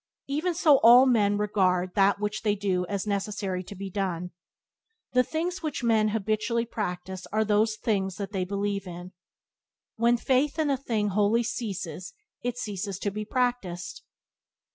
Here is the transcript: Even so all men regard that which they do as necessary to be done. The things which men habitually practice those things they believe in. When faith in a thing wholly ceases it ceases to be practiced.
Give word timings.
Even 0.25 0.55
so 0.55 0.79
all 0.79 1.05
men 1.05 1.37
regard 1.37 1.93
that 1.93 2.19
which 2.19 2.41
they 2.41 2.55
do 2.55 2.87
as 2.87 3.05
necessary 3.05 3.61
to 3.63 3.75
be 3.75 3.87
done. 3.91 4.31
The 5.13 5.21
things 5.23 5.61
which 5.61 5.83
men 5.83 6.07
habitually 6.07 6.65
practice 6.65 7.27
those 7.31 7.75
things 7.75 8.15
they 8.15 8.43
believe 8.43 8.87
in. 8.87 9.11
When 9.97 10.17
faith 10.17 10.57
in 10.57 10.71
a 10.71 10.75
thing 10.77 11.09
wholly 11.09 11.43
ceases 11.43 12.15
it 12.41 12.57
ceases 12.57 12.97
to 12.97 13.11
be 13.11 13.25
practiced. 13.25 14.01